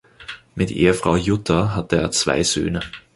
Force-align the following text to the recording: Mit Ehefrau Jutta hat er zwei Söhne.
Mit 0.55 0.71
Ehefrau 0.71 1.15
Jutta 1.15 1.75
hat 1.75 1.93
er 1.93 2.09
zwei 2.09 2.41
Söhne. 2.41 2.79